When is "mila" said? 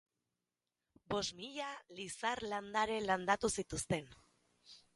1.41-1.67